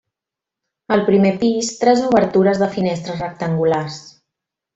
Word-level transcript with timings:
Al 0.95 1.03
primer 1.09 1.33
pis, 1.43 1.69
tres 1.83 2.01
obertures 2.07 2.63
de 2.63 2.71
finestres 2.79 3.21
rectangulars. 3.27 4.01